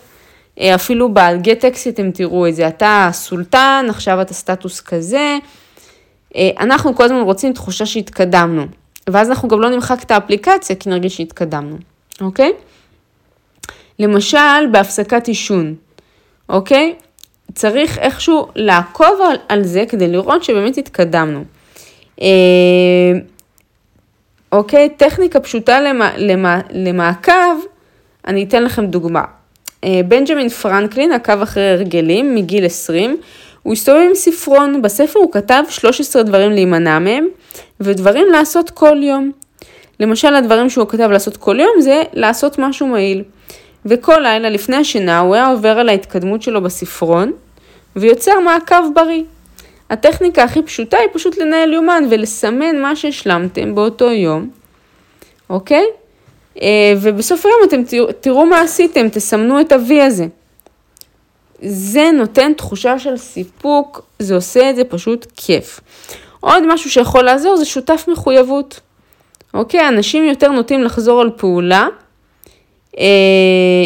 [0.59, 5.37] אה, אפילו בגט טקסי אתם תראו את זה, אתה סולטן, עכשיו אתה סטטוס כזה.
[6.35, 8.65] אה, אנחנו כל הזמן רוצים תחושה שהתקדמנו,
[9.09, 11.77] ואז אנחנו גם לא נמחק את האפליקציה כי נרגיש שהתקדמנו,
[12.21, 12.51] אוקיי?
[13.99, 15.75] למשל, בהפסקת עישון.
[16.49, 16.95] אוקיי?
[17.55, 21.43] צריך איכשהו לעקוב על, על זה כדי לראות שבאמת התקדמנו.
[22.21, 22.27] אה,
[24.51, 24.89] אוקיי?
[24.97, 27.59] טכניקה פשוטה למה, למה, למעקב,
[28.27, 29.23] אני אתן לכם דוגמה.
[29.83, 33.17] אה, בנג'מין פרנקלין עקב אחרי הרגלים מגיל 20,
[33.63, 37.27] הוא הסתובב עם ספרון, בספר הוא כתב 13 דברים להימנע מהם
[37.83, 39.31] ודברים לעשות כל יום.
[39.99, 43.23] למשל הדברים שהוא כתב לעשות כל יום זה לעשות משהו מעיל.
[43.85, 47.31] וכל לילה לפני השינה הוא היה עובר על ההתקדמות שלו בספרון
[47.95, 49.23] ויוצר מעקב בריא.
[49.89, 54.49] הטכניקה הכי פשוטה היא פשוט לנהל יומן ולסמן מה שהשלמתם באותו יום,
[55.49, 55.85] אוקיי?
[56.61, 60.25] אה, ובסוף היום אתם תראו, תראו מה עשיתם, תסמנו את ה-V הזה.
[61.61, 65.79] זה נותן תחושה של סיפוק, זה עושה את זה פשוט כיף.
[66.43, 68.79] עוד משהו שיכול לעזור זה שותף מחויבות.
[69.53, 71.87] אוקיי, אנשים יותר נוטים לחזור על פעולה
[72.99, 73.05] אה,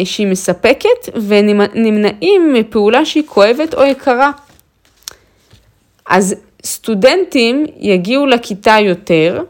[0.04, 4.30] שהיא מספקת ונמנעים מפעולה שהיא כואבת או יקרה.
[6.06, 9.42] אז סטודנטים יגיעו לכיתה יותר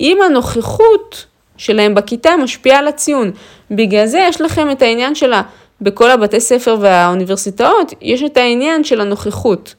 [0.00, 3.30] אם הנוכחות שלהם בכיתה משפיעה על הציון.
[3.70, 5.42] בגלל זה יש לכם את העניין שלה,
[5.80, 9.74] בכל הבתי ספר והאוניברסיטאות, יש את העניין של הנוכחות.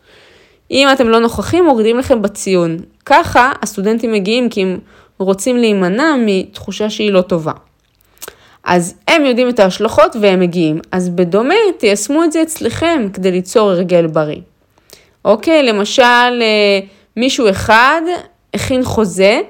[0.72, 2.78] אם אתם לא נוכחים, מורידים לכם בציון.
[3.06, 4.80] ככה הסטודנטים מגיעים כי הם
[5.18, 7.52] רוצים להימנע מתחושה שהיא לא טובה.
[8.64, 10.80] אז הם יודעים את ההשלכות והם מגיעים.
[10.92, 14.42] אז בדומה, תיישמו את זה אצלכם כדי ליצור הרגל בריא.
[15.26, 16.04] אוקיי, למשל,
[16.42, 16.80] אה,
[17.18, 18.02] מישהו אחד
[18.54, 19.42] הכין חוזה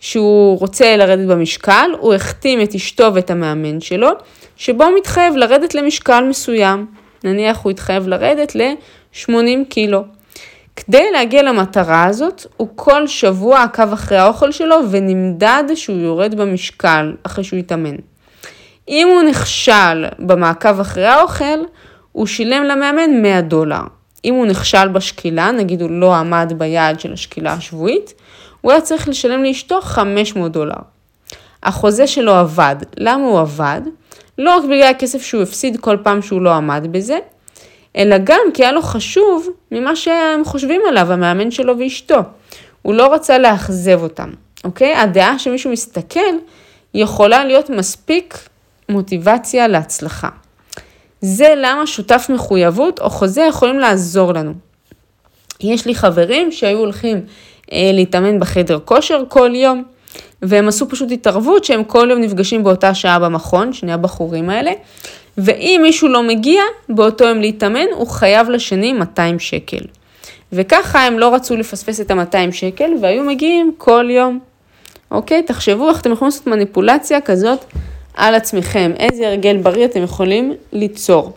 [0.00, 4.08] שהוא רוצה לרדת במשקל, הוא החתים את אשתו ואת המאמן שלו,
[4.56, 6.86] שבו הוא מתחייב לרדת למשקל מסוים.
[7.24, 10.02] נניח הוא התחייב לרדת ל-80 קילו.
[10.76, 17.14] כדי להגיע למטרה הזאת, הוא כל שבוע עקב אחרי האוכל שלו ונמדד שהוא יורד במשקל
[17.22, 17.96] אחרי שהוא התאמן.
[18.88, 21.58] אם הוא נכשל במעקב אחרי האוכל,
[22.12, 23.82] הוא שילם למאמן 100 דולר.
[24.24, 28.14] אם הוא נכשל בשקילה, נגיד הוא לא עמד ביעד של השקילה השבועית,
[28.60, 30.74] הוא היה צריך לשלם לאשתו 500 דולר.
[31.62, 32.76] החוזה שלו עבד.
[32.96, 33.80] למה הוא עבד?
[34.38, 37.18] לא רק בגלל הכסף שהוא הפסיד כל פעם שהוא לא עמד בזה,
[37.96, 42.18] אלא גם כי היה לו חשוב ממה שהם חושבים עליו, המאמן שלו ואשתו.
[42.82, 44.30] הוא לא רצה לאכזב אותם,
[44.64, 44.94] אוקיי?
[44.94, 46.20] הדעה שמישהו מסתכל
[46.94, 48.48] יכולה להיות מספיק
[48.88, 50.28] מוטיבציה להצלחה.
[51.20, 54.52] זה למה שותף מחויבות או חוזה יכולים לעזור לנו.
[55.60, 57.20] יש לי חברים שהיו הולכים
[57.72, 59.84] אה, להתאמן בחדר כושר כל יום,
[60.42, 64.72] והם עשו פשוט התערבות שהם כל יום נפגשים באותה שעה במכון, שני הבחורים האלה,
[65.38, 69.84] ואם מישהו לא מגיע באותו יום להתאמן, הוא חייב לשני 200 שקל.
[70.52, 74.38] וככה הם לא רצו לפספס את ה-200 שקל והיו מגיעים כל יום.
[75.10, 75.42] אוקיי?
[75.42, 77.64] תחשבו איך אתם יכולים לעשות מניפולציה כזאת
[78.14, 81.32] על עצמכם, איזה הרגל בריא אתם יכולים ליצור.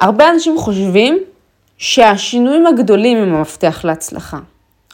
[0.00, 1.18] הרבה אנשים חושבים
[1.78, 4.38] שהשינויים הגדולים הם המפתח להצלחה,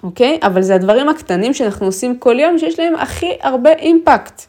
[0.03, 0.39] אוקיי?
[0.43, 4.43] אבל זה הדברים הקטנים שאנחנו עושים כל יום שיש להם הכי הרבה אימפקט.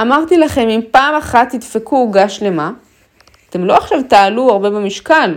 [0.00, 2.70] אמרתי לכם, אם פעם אחת תדפקו עוגה שלמה,
[3.50, 5.34] אתם לא עכשיו תעלו הרבה במשקל.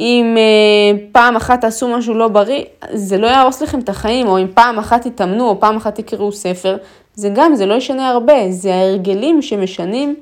[0.00, 4.38] אם אה, פעם אחת תעשו משהו לא בריא, זה לא יהרוס לכם את החיים, או
[4.38, 6.76] אם פעם אחת תתאמנו, או פעם אחת תקראו ספר,
[7.14, 10.14] זה גם, זה לא ישנה הרבה, זה ההרגלים שמשנים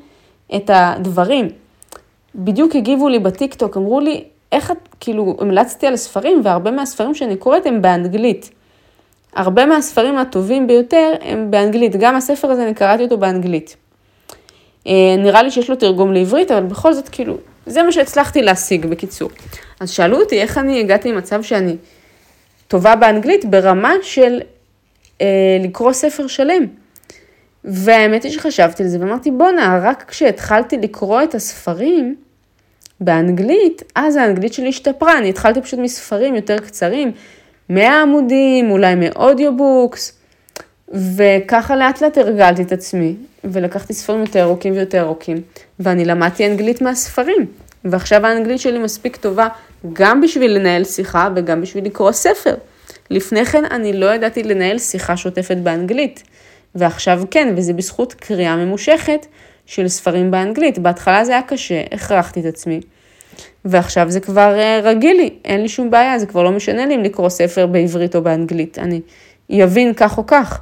[0.57, 1.49] את הדברים.
[2.35, 7.37] בדיוק הגיבו לי בטיקטוק, אמרו לי, איך את, כאילו, המלצתי על ספרים, והרבה מהספרים שאני
[7.37, 8.51] קוראת הם באנגלית.
[9.35, 13.77] הרבה מהספרים הטובים ביותר הם באנגלית, גם הספר הזה, אני קראתי אותו באנגלית.
[14.87, 18.87] אה, נראה לי שיש לו תרגום לעברית, אבל בכל זאת, כאילו, זה מה שהצלחתי להשיג,
[18.87, 19.31] בקיצור.
[19.81, 21.77] אז שאלו אותי איך אני הגעתי למצב שאני
[22.69, 24.41] טובה באנגלית ברמה של
[25.21, 25.27] אה,
[25.61, 26.67] לקרוא ספר שלם.
[27.65, 32.17] והאמת היא שחשבתי על זה ואמרתי, בואנה, רק כשהתחלתי לקרוא את הספרים
[33.01, 37.13] באנגלית, אז האנגלית שלי השתפרה, אני התחלתי פשוט מספרים יותר קצרים,
[37.75, 40.13] 100 עמודים, אולי מאודיובוקס,
[41.17, 43.15] וככה לאט לאט הרגלתי את עצמי,
[43.45, 45.37] ולקחתי ספרים יותר ארוכים ויותר ארוכים,
[45.81, 47.47] ואני למדתי אנגלית מהספרים,
[47.85, 49.49] ועכשיו האנגלית שלי מספיק טובה
[49.93, 52.55] גם בשביל לנהל שיחה וגם בשביל לקרוא ספר.
[53.11, 56.23] לפני כן אני לא ידעתי לנהל שיחה שוטפת באנגלית,
[56.75, 59.27] ועכשיו כן, וזה בזכות קריאה ממושכת
[59.67, 60.79] של ספרים באנגלית.
[60.79, 62.81] בהתחלה זה היה קשה, הכרחתי את עצמי,
[63.65, 66.95] ועכשיו זה כבר אה, רגיל לי, אין לי שום בעיה, זה כבר לא משנה לי
[66.95, 69.01] אם לקרוא ספר בעברית או באנגלית, אני
[69.65, 70.61] אבין כך או כך.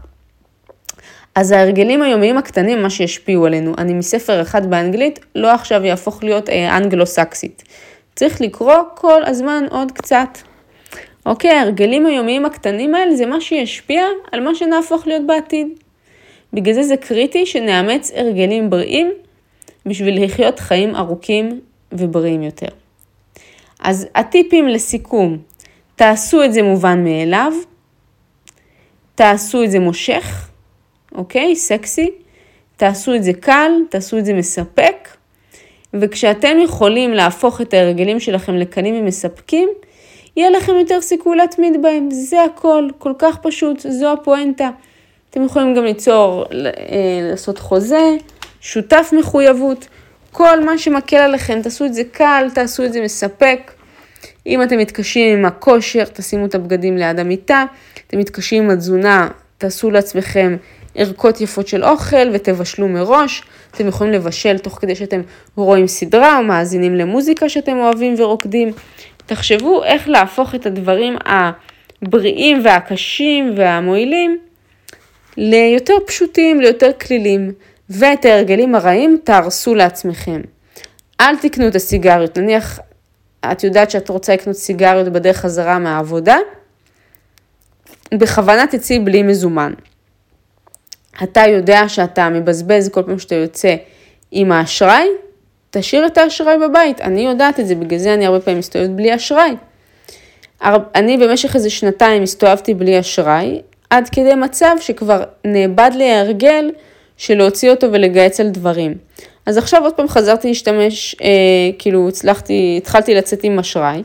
[1.35, 6.49] אז ההרגלים היומיים הקטנים, מה שישפיעו עלינו, אני מספר אחד באנגלית, לא עכשיו יהפוך להיות
[6.49, 7.63] אה, אנגלו-סקסית.
[8.17, 10.39] צריך לקרוא כל הזמן עוד קצת.
[11.27, 15.69] אוקיי, ההרגלים היומיים הקטנים האלה זה מה שישפיע על מה שנהפוך להיות בעתיד.
[16.53, 19.13] בגלל זה זה קריטי שנאמץ הרגלים בריאים
[19.87, 21.61] בשביל לחיות חיים ארוכים
[21.93, 22.80] ובריאים יותר.
[23.81, 25.39] אז הטיפים לסיכום,
[25.97, 27.53] תעשו את זה מובן מאליו,
[29.15, 30.49] תעשו את זה מושך,
[31.15, 31.57] אוקיי?
[31.57, 32.11] סקסי,
[32.77, 35.09] תעשו את זה קל, תעשו את זה מספק,
[35.95, 39.69] וכשאתם יכולים להפוך את ההרגלים שלכם לקלים ומספקים,
[40.37, 42.11] יהיה לכם יותר סיכוי להתמיד בהם.
[42.11, 44.71] זה הכל, כל כך פשוט, זו הפואנטה.
[45.31, 48.17] אתם יכולים גם ליצור, אה, לעשות חוזה,
[48.61, 49.89] שותף מחויבות,
[50.33, 53.73] כל מה שמקל עליכם, תעשו את זה קל, תעשו את זה מספק.
[54.47, 57.65] אם אתם מתקשים עם הכושר, תשימו את הבגדים ליד המיטה,
[58.07, 59.29] אתם מתקשים עם התזונה,
[59.59, 60.57] תעשו לעצמכם
[60.95, 63.43] ערכות יפות של אוכל ותבשלו מראש.
[63.71, 65.21] אתם יכולים לבשל תוך כדי שאתם
[65.57, 68.73] רואים סדרה או מאזינים למוזיקה שאתם אוהבים ורוקדים.
[69.27, 74.39] תחשבו איך להפוך את הדברים הבריאים והקשים והמועילים
[75.37, 77.53] ליותר פשוטים, ליותר כלילים,
[77.91, 80.41] ואת ההרגלים הרעים תהרסו לעצמכם.
[81.21, 82.81] אל תקנו את הסיגריות, נניח
[83.53, 86.37] את יודעת שאת רוצה לקנות סיגריות בדרך חזרה מהעבודה,
[88.15, 89.73] בכוונה תצאי בלי מזומן.
[91.23, 93.75] אתה יודע שאתה מבזבז כל פעם שאתה יוצא
[94.31, 95.09] עם האשראי,
[95.71, 97.01] תשאיר את האשראי בבית.
[97.01, 99.57] אני יודעת את זה, בגלל זה אני הרבה פעמים מסתובבת בלי אשראי.
[100.95, 103.61] אני במשך איזה שנתיים הסתובבתי בלי אשראי,
[103.91, 106.71] עד כדי מצב שכבר נאבד לי ההרגל
[107.21, 108.95] של להוציא אותו ולגייץ על דברים.
[109.47, 111.29] אז עכשיו עוד פעם חזרתי להשתמש, אה,
[111.79, 114.03] כאילו הצלחתי, התחלתי לצאת עם אשראי,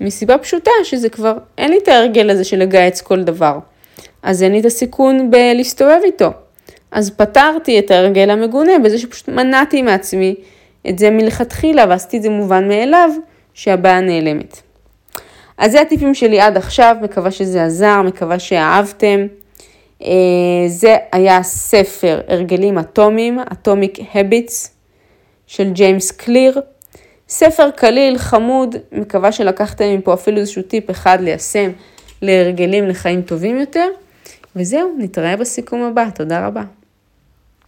[0.00, 3.58] מסיבה פשוטה שזה כבר, אין לי את ההרגל הזה של לגייץ כל דבר.
[4.22, 6.30] אז אין לי את הסיכון בלהסתובב איתו.
[6.90, 10.34] אז פתרתי את ההרגל המגונה בזה שפשוט מנעתי מעצמי
[10.88, 13.10] את זה מלכתחילה ועשיתי את זה מובן מאליו
[13.54, 14.60] שהבעיה נעלמת.
[15.58, 19.26] אז זה הטיפים שלי עד עכשיו, מקווה שזה עזר, מקווה שאהבתם.
[20.02, 20.08] אה,
[20.66, 24.68] זה היה ספר הרגלים אטומיים, Atomic Habits
[25.46, 26.60] של ג'יימס קליר.
[27.28, 31.70] ספר קליל, חמוד, מקווה שלקחתם מפה אפילו איזשהו טיפ אחד ליישם
[32.22, 33.88] להרגלים לחיים טובים יותר.
[34.56, 36.62] וזהו, נתראה בסיכום הבא, תודה רבה.